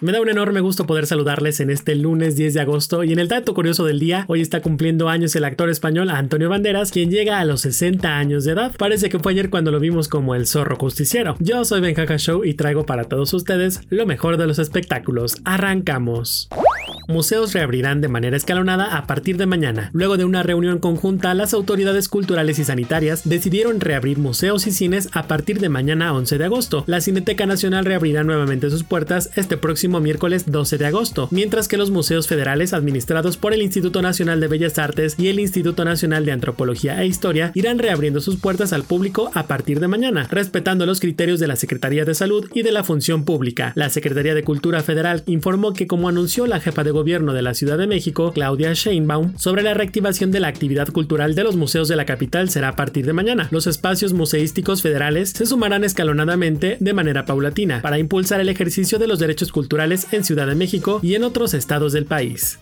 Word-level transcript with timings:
Me 0.00 0.12
da 0.12 0.20
un 0.20 0.28
enorme 0.28 0.60
gusto 0.60 0.86
poder 0.86 1.06
saludarles 1.06 1.58
en 1.58 1.70
este 1.70 1.96
lunes 1.96 2.36
10 2.36 2.54
de 2.54 2.60
agosto 2.60 3.02
y 3.02 3.12
en 3.12 3.18
el 3.18 3.26
dato 3.26 3.52
curioso 3.52 3.84
del 3.84 3.98
día, 3.98 4.24
hoy 4.28 4.40
está 4.40 4.62
cumpliendo 4.62 5.08
años 5.08 5.34
el 5.34 5.44
actor 5.44 5.68
español 5.70 6.10
Antonio 6.10 6.48
Banderas, 6.48 6.92
quien 6.92 7.10
llega 7.10 7.40
a 7.40 7.44
los 7.44 7.62
60 7.62 8.16
años 8.16 8.44
de 8.44 8.52
edad. 8.52 8.72
Parece 8.78 9.08
que 9.08 9.18
fue 9.18 9.32
ayer 9.32 9.50
cuando 9.50 9.72
lo 9.72 9.80
vimos 9.80 10.06
como 10.08 10.36
el 10.36 10.46
zorro 10.46 10.76
justiciero. 10.76 11.36
Yo 11.40 11.64
soy 11.64 11.80
Benjaja 11.80 12.16
Show 12.16 12.44
y 12.44 12.54
traigo 12.54 12.86
para 12.86 13.04
todos 13.04 13.34
ustedes 13.34 13.80
lo 13.90 14.06
mejor 14.06 14.36
de 14.36 14.46
los 14.46 14.60
espectáculos. 14.60 15.38
Arrancamos 15.44 16.48
museos 17.08 17.54
reabrirán 17.54 18.02
de 18.02 18.08
manera 18.08 18.36
escalonada 18.36 18.96
a 18.96 19.06
partir 19.06 19.38
de 19.38 19.46
mañana. 19.46 19.88
Luego 19.94 20.18
de 20.18 20.26
una 20.26 20.42
reunión 20.42 20.78
conjunta, 20.78 21.32
las 21.32 21.54
autoridades 21.54 22.08
culturales 22.08 22.58
y 22.58 22.64
sanitarias 22.64 23.26
decidieron 23.26 23.80
reabrir 23.80 24.18
museos 24.18 24.66
y 24.66 24.72
cines 24.72 25.08
a 25.12 25.26
partir 25.26 25.58
de 25.58 25.70
mañana 25.70 26.12
11 26.12 26.36
de 26.36 26.44
agosto. 26.44 26.84
La 26.86 27.00
Cineteca 27.00 27.46
Nacional 27.46 27.86
reabrirá 27.86 28.24
nuevamente 28.24 28.68
sus 28.68 28.84
puertas 28.84 29.30
este 29.36 29.56
próximo 29.56 30.00
miércoles 30.00 30.44
12 30.50 30.76
de 30.76 30.86
agosto, 30.86 31.28
mientras 31.30 31.66
que 31.66 31.78
los 31.78 31.90
museos 31.90 32.26
federales 32.28 32.74
administrados 32.74 33.38
por 33.38 33.54
el 33.54 33.62
Instituto 33.62 34.02
Nacional 34.02 34.38
de 34.38 34.48
Bellas 34.48 34.78
Artes 34.78 35.14
y 35.18 35.28
el 35.28 35.40
Instituto 35.40 35.86
Nacional 35.86 36.26
de 36.26 36.32
Antropología 36.32 37.02
e 37.02 37.06
Historia 37.06 37.52
irán 37.54 37.78
reabriendo 37.78 38.20
sus 38.20 38.36
puertas 38.36 38.74
al 38.74 38.82
público 38.82 39.30
a 39.32 39.46
partir 39.46 39.80
de 39.80 39.88
mañana, 39.88 40.28
respetando 40.30 40.84
los 40.84 41.00
criterios 41.00 41.40
de 41.40 41.46
la 41.46 41.56
Secretaría 41.56 42.04
de 42.04 42.14
Salud 42.14 42.50
y 42.52 42.62
de 42.62 42.72
la 42.72 42.84
Función 42.84 43.24
Pública. 43.24 43.72
La 43.76 43.88
Secretaría 43.88 44.34
de 44.34 44.44
Cultura 44.44 44.82
Federal 44.82 45.22
informó 45.24 45.72
que 45.72 45.86
como 45.86 46.10
anunció 46.10 46.46
la 46.46 46.60
jefa 46.60 46.84
de 46.84 46.97
gobierno 46.98 47.32
de 47.32 47.42
la 47.42 47.54
Ciudad 47.54 47.78
de 47.78 47.86
México, 47.86 48.32
Claudia 48.32 48.72
Sheinbaum, 48.72 49.38
sobre 49.38 49.62
la 49.62 49.72
reactivación 49.72 50.32
de 50.32 50.40
la 50.40 50.48
actividad 50.48 50.88
cultural 50.88 51.36
de 51.36 51.44
los 51.44 51.54
museos 51.54 51.86
de 51.86 51.94
la 51.94 52.06
capital 52.06 52.50
será 52.50 52.70
a 52.70 52.76
partir 52.76 53.06
de 53.06 53.12
mañana. 53.12 53.46
Los 53.52 53.68
espacios 53.68 54.14
museísticos 54.14 54.82
federales 54.82 55.30
se 55.30 55.46
sumarán 55.46 55.84
escalonadamente 55.84 56.76
de 56.80 56.92
manera 56.92 57.24
paulatina 57.24 57.82
para 57.82 58.00
impulsar 58.00 58.40
el 58.40 58.48
ejercicio 58.48 58.98
de 58.98 59.06
los 59.06 59.20
derechos 59.20 59.52
culturales 59.52 60.08
en 60.12 60.24
Ciudad 60.24 60.48
de 60.48 60.56
México 60.56 60.98
y 61.00 61.14
en 61.14 61.22
otros 61.22 61.54
estados 61.54 61.92
del 61.92 62.04
país. 62.04 62.58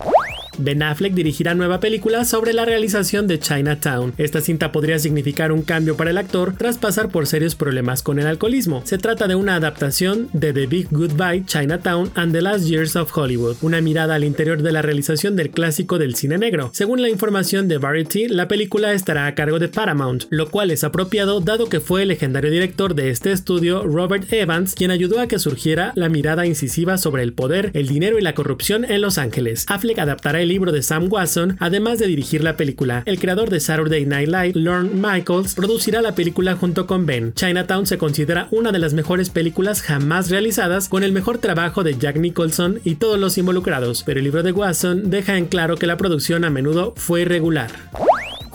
Ben 0.57 0.83
Affleck 0.83 1.13
dirigirá 1.13 1.55
nueva 1.55 1.79
película 1.79 2.25
sobre 2.25 2.53
la 2.53 2.65
realización 2.65 3.27
de 3.27 3.39
Chinatown. 3.39 4.13
Esta 4.17 4.41
cinta 4.41 4.71
podría 4.71 4.99
significar 4.99 5.51
un 5.51 5.61
cambio 5.61 5.95
para 5.95 6.09
el 6.09 6.17
actor 6.17 6.55
tras 6.57 6.77
pasar 6.77 7.09
por 7.09 7.27
serios 7.27 7.55
problemas 7.55 8.01
con 8.01 8.19
el 8.19 8.27
alcoholismo. 8.27 8.81
Se 8.85 8.97
trata 8.97 9.27
de 9.27 9.35
una 9.35 9.55
adaptación 9.55 10.29
de 10.33 10.53
The 10.53 10.67
Big 10.67 10.87
Goodbye, 10.91 11.45
Chinatown 11.45 12.11
and 12.15 12.33
the 12.33 12.41
Last 12.41 12.65
Years 12.65 12.95
of 12.95 13.15
Hollywood, 13.15 13.57
una 13.61 13.81
mirada 13.81 14.15
al 14.15 14.23
interior 14.23 14.61
de 14.61 14.71
la 14.71 14.81
realización 14.81 15.35
del 15.35 15.51
clásico 15.51 15.99
del 15.99 16.15
cine 16.15 16.37
negro. 16.37 16.71
Según 16.73 17.01
la 17.01 17.09
información 17.09 17.67
de 17.67 17.77
Variety, 17.77 18.27
la 18.27 18.47
película 18.47 18.93
estará 18.93 19.27
a 19.27 19.35
cargo 19.35 19.59
de 19.59 19.67
Paramount, 19.67 20.23
lo 20.29 20.49
cual 20.49 20.71
es 20.71 20.83
apropiado 20.83 21.39
dado 21.41 21.69
que 21.69 21.79
fue 21.79 22.03
el 22.03 22.09
legendario 22.09 22.51
director 22.51 22.95
de 22.95 23.09
este 23.09 23.31
estudio, 23.31 23.83
Robert 23.83 24.31
Evans, 24.31 24.73
quien 24.73 24.91
ayudó 24.91 25.19
a 25.19 25.27
que 25.27 25.39
surgiera 25.39 25.91
la 25.95 26.09
mirada 26.09 26.45
incisiva 26.45 26.97
sobre 26.97 27.23
el 27.23 27.33
poder, 27.33 27.71
el 27.73 27.87
dinero 27.87 28.17
y 28.17 28.21
la 28.21 28.33
corrupción 28.33 28.85
en 28.85 29.01
Los 29.01 29.17
Ángeles. 29.17 29.65
Affleck 29.67 29.99
adaptará 29.99 30.41
el 30.41 30.46
libro 30.47 30.71
de 30.71 30.81
Sam 30.81 31.07
Watson, 31.09 31.57
además 31.59 31.99
de 31.99 32.07
dirigir 32.07 32.43
la 32.43 32.57
película. 32.57 33.03
El 33.05 33.19
creador 33.19 33.49
de 33.49 33.59
Saturday 33.59 34.05
Night 34.05 34.27
Live, 34.27 34.53
Lorne 34.55 34.91
Michaels, 34.93 35.55
producirá 35.55 36.01
la 36.01 36.15
película 36.15 36.55
junto 36.55 36.87
con 36.87 37.05
Ben. 37.05 37.33
Chinatown 37.33 37.85
se 37.85 37.97
considera 37.97 38.47
una 38.51 38.71
de 38.71 38.79
las 38.79 38.93
mejores 38.93 39.29
películas 39.29 39.81
jamás 39.81 40.29
realizadas, 40.29 40.89
con 40.89 41.03
el 41.03 41.11
mejor 41.11 41.37
trabajo 41.37 41.83
de 41.83 41.97
Jack 41.97 42.17
Nicholson 42.17 42.79
y 42.83 42.95
todos 42.95 43.19
los 43.19 43.37
involucrados, 43.37 44.03
pero 44.03 44.19
el 44.19 44.25
libro 44.25 44.43
de 44.43 44.51
Watson 44.51 45.09
deja 45.09 45.37
en 45.37 45.45
claro 45.45 45.75
que 45.77 45.87
la 45.87 45.97
producción 45.97 46.45
a 46.45 46.49
menudo 46.49 46.93
fue 46.95 47.21
irregular. 47.21 47.71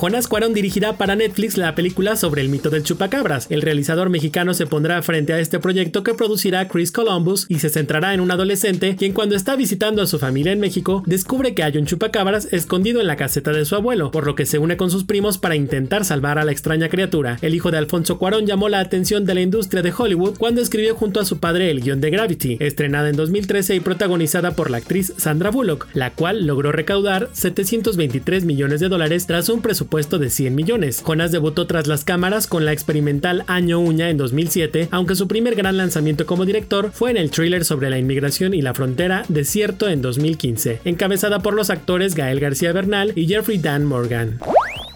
Jonas 0.02 0.26
Cuarón 0.26 0.52
dirigirá 0.52 0.94
para 0.94 1.14
Netflix 1.14 1.56
la 1.56 1.76
película 1.76 2.16
sobre 2.16 2.42
el 2.42 2.48
mito 2.48 2.70
del 2.70 2.82
chupacabras. 2.82 3.46
El 3.50 3.62
realizador 3.62 4.10
mexicano 4.10 4.52
se 4.52 4.66
pondrá 4.66 5.00
frente 5.00 5.32
a 5.32 5.38
este 5.38 5.60
proyecto 5.60 6.02
que 6.02 6.12
producirá 6.12 6.66
Chris 6.66 6.90
Columbus 6.90 7.46
y 7.48 7.60
se 7.60 7.68
centrará 7.68 8.12
en 8.12 8.18
un 8.18 8.32
adolescente 8.32 8.96
quien 8.96 9.12
cuando 9.12 9.36
está 9.36 9.54
visitando 9.54 10.02
a 10.02 10.08
su 10.08 10.18
familia 10.18 10.50
en 10.50 10.58
México 10.58 11.04
descubre 11.06 11.54
que 11.54 11.62
hay 11.62 11.78
un 11.78 11.86
chupacabras 11.86 12.52
escondido 12.52 13.00
en 13.00 13.06
la 13.06 13.14
caseta 13.14 13.52
de 13.52 13.64
su 13.64 13.76
abuelo, 13.76 14.10
por 14.10 14.26
lo 14.26 14.34
que 14.34 14.44
se 14.44 14.58
une 14.58 14.76
con 14.76 14.90
sus 14.90 15.04
primos 15.04 15.38
para 15.38 15.54
intentar 15.54 16.04
salvar 16.04 16.36
a 16.40 16.44
la 16.44 16.50
extraña 16.50 16.88
criatura. 16.88 17.38
El 17.40 17.54
hijo 17.54 17.70
de 17.70 17.78
Alfonso 17.78 18.18
Cuarón 18.18 18.44
llamó 18.44 18.68
la 18.68 18.80
atención 18.80 19.24
de 19.24 19.34
la 19.34 19.42
industria 19.42 19.82
de 19.82 19.94
Hollywood 19.96 20.36
cuando 20.36 20.62
escribió 20.62 20.96
junto 20.96 21.20
a 21.20 21.24
su 21.24 21.38
padre 21.38 21.70
el 21.70 21.80
guion 21.80 22.00
de 22.00 22.10
Gravity, 22.10 22.56
estrenada 22.58 23.08
en 23.08 23.14
2013 23.14 23.76
y 23.76 23.80
protagonizada 23.80 24.56
por 24.56 24.68
la 24.68 24.78
actriz 24.78 25.12
Sandra 25.16 25.50
Bullock, 25.50 25.86
la 25.94 26.10
cual 26.10 26.44
logró 26.44 26.72
recaudar 26.72 27.28
723 27.34 28.44
millones 28.44 28.80
de 28.80 28.88
dólares 28.88 29.28
tras 29.28 29.48
un 29.48 29.62
presupuesto 29.62 29.91
puesto 29.92 30.18
de 30.18 30.30
100 30.30 30.54
millones. 30.54 31.02
Jonas 31.06 31.32
debutó 31.32 31.66
tras 31.66 31.86
las 31.86 32.02
cámaras 32.02 32.46
con 32.46 32.64
la 32.64 32.72
experimental 32.72 33.44
Año 33.46 33.78
Uña 33.78 34.08
en 34.08 34.16
2007, 34.16 34.88
aunque 34.90 35.16
su 35.16 35.28
primer 35.28 35.54
gran 35.54 35.76
lanzamiento 35.76 36.24
como 36.24 36.46
director 36.46 36.92
fue 36.94 37.10
en 37.10 37.18
el 37.18 37.30
thriller 37.30 37.66
sobre 37.66 37.90
la 37.90 37.98
inmigración 37.98 38.54
y 38.54 38.62
la 38.62 38.72
frontera 38.72 39.26
Desierto 39.28 39.90
en 39.90 40.00
2015, 40.00 40.80
encabezada 40.86 41.40
por 41.40 41.52
los 41.52 41.68
actores 41.68 42.14
Gael 42.14 42.40
García 42.40 42.72
Bernal 42.72 43.12
y 43.16 43.26
Jeffrey 43.26 43.58
Dan 43.58 43.84
Morgan. 43.84 44.38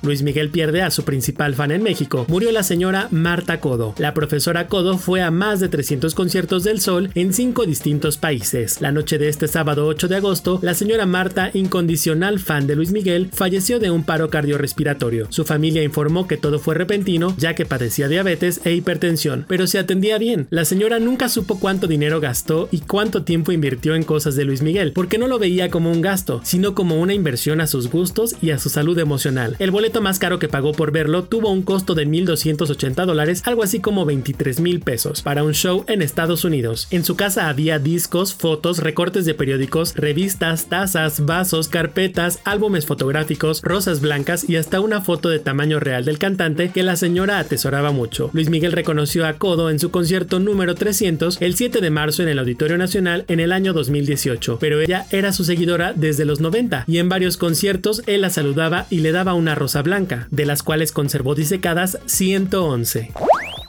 Luis 0.03 0.23
Miguel 0.23 0.51
pierde 0.51 0.83
a 0.83 0.91
su 0.91 1.05
principal 1.05 1.55
fan 1.55 1.71
en 1.71 1.83
México. 1.83 2.27
Murió 2.29 2.53
la 2.53 2.63
señora 2.63 3.09
Marta 3.11 3.61
Codo. 3.61 3.95
La 3.99 4.15
profesora 4.15 4.67
Codo 4.69 4.99
fue 4.99 5.23
a 5.23 5.31
más 5.31 5.61
de 5.61 5.69
300 5.69 6.15
conciertos 6.15 6.65
del 6.65 6.81
Sol 6.81 7.11
en 7.15 7.33
cinco 7.33 7.67
distintos 7.67 8.17
países. 8.17 8.81
La 8.81 8.93
noche 8.93 9.19
de 9.19 9.29
este 9.29 9.49
sábado 9.49 9.87
8 9.87 10.09
de 10.09 10.17
agosto, 10.17 10.59
la 10.63 10.75
señora 10.75 11.07
Marta, 11.07 11.51
incondicional 11.55 12.39
fan 12.39 12.67
de 12.67 12.77
Luis 12.77 12.93
Miguel, 12.93 13.31
falleció 13.33 13.79
de 13.79 13.91
un 13.91 14.05
paro 14.05 14.31
cardiorrespiratorio. 14.31 15.27
Su 15.31 15.45
familia 15.45 15.83
informó 15.83 16.27
que 16.27 16.37
todo 16.37 16.59
fue 16.59 16.75
repentino, 16.75 17.35
ya 17.39 17.55
que 17.55 17.67
padecía 17.67 18.09
diabetes 18.09 18.61
e 18.65 18.73
hipertensión, 18.73 19.45
pero 19.49 19.67
se 19.67 19.79
atendía 19.79 20.19
bien. 20.19 20.47
La 20.51 20.65
señora 20.65 20.99
nunca 20.99 21.29
supo 21.29 21.59
cuánto 21.59 21.87
dinero 21.87 22.21
gastó 22.21 22.69
y 22.71 22.81
cuánto 22.81 23.23
tiempo 23.23 23.53
invirtió 23.53 23.95
en 23.95 24.03
cosas 24.03 24.37
de 24.37 24.45
Luis 24.45 24.63
Miguel, 24.63 24.93
porque 24.93 25.19
no 25.19 25.29
lo 25.29 25.39
veía 25.39 25.71
como 25.71 25.91
un 25.91 26.03
gasto, 26.03 26.41
sino 26.45 26.75
como 26.75 27.01
una 27.01 27.15
inversión 27.15 27.61
a 27.61 27.67
sus 27.67 27.91
gustos 27.91 28.37
y 28.41 28.51
a 28.51 28.59
su 28.59 28.69
salud 28.69 28.99
emocional. 28.99 29.57
El 29.59 29.71
más 30.01 30.19
caro 30.19 30.39
que 30.39 30.49
pagó 30.49 30.73
por 30.73 30.93
verlo 30.93 31.25
tuvo 31.25 31.51
un 31.51 31.63
costo 31.63 31.95
de 31.95 32.07
1.280 32.07 33.07
dólares, 33.07 33.43
algo 33.47 33.63
así 33.63 33.81
como 33.81 34.05
23 34.05 34.61
mil 34.61 34.81
pesos, 34.81 35.23
para 35.23 35.43
un 35.43 35.55
show 35.55 35.85
en 35.89 36.03
Estados 36.03 36.45
Unidos. 36.45 36.89
En 36.91 37.05
su 37.05 37.17
casa 37.17 37.49
había 37.49 37.79
discos, 37.79 38.35
fotos, 38.35 38.79
recortes 38.79 39.25
de 39.25 39.35
periódicos, 39.35 39.95
revistas, 39.95 40.67
tazas, 40.67 41.25
vasos, 41.25 41.69
carpetas, 41.69 42.41
álbumes 42.45 42.87
fotográficos, 42.87 43.63
rosas 43.63 44.01
blancas 44.01 44.49
y 44.49 44.57
hasta 44.57 44.81
una 44.81 45.01
foto 45.01 45.29
de 45.29 45.39
tamaño 45.39 45.81
real 45.81 46.05
del 46.05 46.19
cantante 46.19 46.71
que 46.71 46.83
la 46.83 46.97
señora 46.97 47.39
atesoraba 47.39 47.93
mucho. 47.93 48.31
Luis 48.33 48.51
Miguel 48.51 48.73
reconoció 48.73 49.27
a 49.27 49.35
Codo 49.35 49.71
en 49.71 49.79
su 49.79 49.91
concierto 49.91 50.41
número 50.41 50.75
300 50.75 51.41
el 51.41 51.55
7 51.57 51.81
de 51.81 51.91
marzo 51.91 52.23
en 52.23 52.29
el 52.29 52.39
Auditorio 52.39 52.77
Nacional 52.77 53.25
en 53.29 53.41
el 53.41 53.53
año 53.53 53.73
2018, 53.73 54.59
pero 54.61 54.81
ella 54.81 55.07
era 55.11 55.33
su 55.33 55.45
seguidora 55.45 55.93
desde 55.95 56.25
los 56.25 56.41
90 56.41 56.85
y 56.87 56.99
en 56.99 57.09
varios 57.09 57.37
conciertos 57.37 58.03
él 58.07 58.23
la 58.23 58.31
saludaba 58.31 58.87
y 58.91 59.01
le 59.01 59.13
daba 59.13 59.35
una 59.35 59.55
rosa 59.55 59.76
blanca, 59.83 60.29
de 60.31 60.47
las 60.47 60.63
cuales 60.63 60.93
conservó 60.93 61.35
disecadas 61.35 61.99
111. 62.07 63.13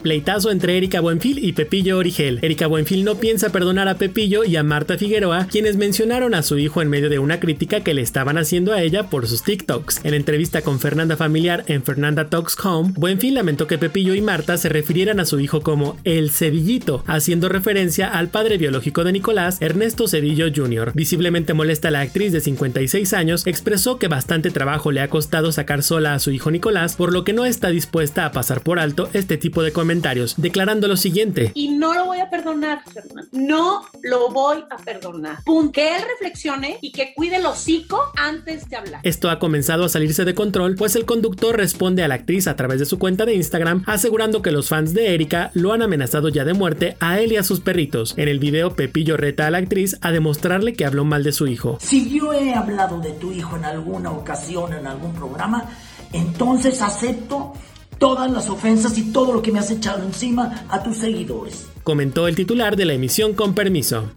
Pleitazo 0.08 0.52
entre 0.52 0.78
Erika 0.78 1.02
Buenfil 1.02 1.44
y 1.44 1.52
Pepillo 1.52 1.98
Origel. 1.98 2.40
Erika 2.42 2.66
Buenfil 2.68 3.04
no 3.04 3.16
piensa 3.16 3.50
perdonar 3.50 3.90
a 3.90 3.98
Pepillo 3.98 4.46
y 4.46 4.56
a 4.56 4.64
Marta 4.64 4.98
Figueroa, 4.98 5.48
quienes 5.52 5.76
mencionaron 5.76 6.34
a 6.34 6.44
su 6.44 6.58
hijo 6.58 6.82
en 6.82 6.88
medio 6.88 7.10
de 7.10 7.20
una 7.20 7.42
crítica 7.42 7.82
que 7.82 7.94
le 7.94 8.04
estaban 8.04 8.38
haciendo 8.38 8.72
a 8.72 8.82
ella 8.82 9.10
por 9.10 9.28
sus 9.28 9.44
TikToks. 9.44 10.06
En 10.06 10.14
entrevista 10.14 10.62
con 10.62 10.80
Fernanda 10.80 11.18
Familiar 11.18 11.66
en 11.68 11.84
Fernanda 11.84 12.30
Talks 12.30 12.56
Home, 12.64 12.94
Buenfil 12.96 13.34
lamentó 13.34 13.68
que 13.68 13.78
Pepillo 13.78 14.16
y 14.16 14.22
Marta 14.22 14.58
se 14.58 14.70
refirieran 14.70 15.20
a 15.20 15.26
su 15.26 15.42
hijo 15.42 15.60
como 15.60 15.98
el 16.06 16.32
Cedillito, 16.32 17.04
haciendo 17.06 17.50
referencia 17.50 18.08
al 18.08 18.30
padre 18.30 18.58
biológico 18.58 19.04
de 19.04 19.12
Nicolás, 19.12 19.58
Ernesto 19.60 20.08
Cedillo 20.08 20.46
Jr. 20.56 20.94
Visiblemente 20.96 21.54
molesta 21.54 21.92
la 21.92 22.00
actriz 22.00 22.32
de 22.32 22.40
56 22.40 23.12
años, 23.12 23.46
expresó 23.46 24.00
que 24.00 24.08
bastante 24.08 24.52
trabajo 24.52 24.94
le 24.94 25.02
ha 25.02 25.10
costado 25.10 25.52
sacar 25.52 25.84
sola 25.84 26.14
a 26.14 26.20
su 26.20 26.32
hijo 26.32 26.50
Nicolás, 26.50 26.96
por 26.96 27.12
lo 27.12 27.26
que 27.26 27.34
no 27.34 27.44
está 27.44 27.72
dispuesta 27.72 28.26
a 28.26 28.32
pasar 28.32 28.62
por 28.62 28.80
alto 28.80 29.10
este 29.12 29.36
tipo 29.36 29.64
de 29.64 29.74
comentarios 29.74 29.97
declarando 30.38 30.88
lo 30.88 30.98
siguiente. 30.98 31.52
Y 31.54 31.70
no 31.70 31.94
lo 31.94 32.06
voy 32.06 32.20
a 32.20 32.30
perdonar, 32.30 32.82
Fernando. 32.92 33.30
No 33.32 33.86
lo 34.02 34.30
voy 34.30 34.64
a 34.70 34.78
perdonar. 34.78 35.40
Que 35.74 35.96
él 35.96 36.04
reflexione 36.10 36.78
y 36.82 36.92
que 36.92 37.14
cuide 37.14 37.38
el 37.38 37.46
hocico 37.46 38.00
antes 38.16 38.70
de 38.70 38.78
hablar. 38.78 39.02
Esto 39.04 39.30
ha 39.30 39.40
comenzado 39.40 39.86
a 39.86 39.90
salirse 39.90 40.26
de 40.26 40.34
control, 40.34 40.76
pues 40.76 40.96
el 40.96 41.06
conductor 41.06 41.56
responde 41.56 42.04
a 42.04 42.08
la 42.08 42.16
actriz 42.16 42.48
a 42.48 42.56
través 42.56 42.80
de 42.80 42.86
su 42.86 42.98
cuenta 42.98 43.26
de 43.26 43.36
Instagram, 43.36 43.84
asegurando 43.86 44.42
que 44.42 44.52
los 44.52 44.70
fans 44.70 44.94
de 44.94 45.14
Erika 45.14 45.52
lo 45.54 45.74
han 45.74 45.82
amenazado 45.82 46.30
ya 46.30 46.46
de 46.46 46.54
muerte 46.54 46.96
a 47.00 47.20
él 47.20 47.34
y 47.34 47.38
a 47.38 47.44
sus 47.44 47.60
perritos. 47.60 48.14
En 48.18 48.28
el 48.28 48.40
video, 48.40 48.76
Pepillo 48.76 49.18
reta 49.18 49.48
a 49.48 49.52
la 49.52 49.58
actriz 49.58 49.98
a 50.02 50.12
demostrarle 50.12 50.74
que 50.74 50.86
habló 50.86 51.06
mal 51.06 51.24
de 51.24 51.32
su 51.32 51.48
hijo. 51.48 51.78
Si 51.82 52.10
yo 52.10 52.34
he 52.34 52.54
hablado 52.54 53.00
de 53.00 53.12
tu 53.12 53.32
hijo 53.32 53.58
en 53.58 53.66
alguna 53.66 54.12
ocasión, 54.12 54.74
en 54.74 54.88
algún 54.88 55.14
programa, 55.14 55.66
entonces 56.14 56.82
acepto 56.82 57.54
todas 57.98 58.32
las 58.32 58.50
ofensas 58.50 58.98
y 58.98 59.12
todo 59.12 59.34
lo 59.34 59.42
que 59.42 59.52
me 59.52 59.60
has 59.60 59.72
echado 59.72 60.04
encima 60.04 60.66
a 60.70 60.84
tus 60.84 60.98
seguidores. 60.98 61.68
Comentó 61.84 62.28
el 62.28 62.36
titular 62.36 62.76
de 62.76 62.86
la 62.86 62.94
emisión 62.94 63.34
con 63.34 63.54
permiso. 63.54 64.12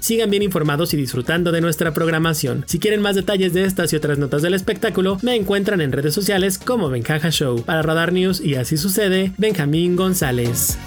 Sigan 0.00 0.30
bien 0.30 0.42
informados 0.42 0.94
y 0.94 0.96
disfrutando 0.96 1.50
de 1.50 1.60
nuestra 1.60 1.92
programación. 1.92 2.64
Si 2.66 2.78
quieren 2.78 3.02
más 3.02 3.16
detalles 3.16 3.52
de 3.54 3.64
estas 3.64 3.92
y 3.92 3.96
otras 3.96 4.18
notas 4.18 4.42
del 4.42 4.54
espectáculo, 4.54 5.18
me 5.22 5.34
encuentran 5.34 5.80
en 5.80 5.92
redes 5.92 6.14
sociales 6.14 6.58
como 6.58 6.90
Benjaja 6.90 7.30
Show. 7.30 7.62
Para 7.62 7.82
Radar 7.82 8.12
News 8.12 8.40
y 8.40 8.54
así 8.54 8.76
sucede, 8.76 9.32
Benjamín 9.36 9.96
González. 9.96 10.78